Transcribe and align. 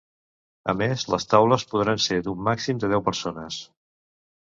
A 0.73 0.73
més, 0.79 1.03
les 1.15 1.27
taules 1.35 1.67
podran 1.75 2.03
ser 2.09 2.19
d’un 2.31 2.43
màxim 2.51 2.83
de 2.85 2.93
deu 2.97 3.09
persones. 3.11 3.63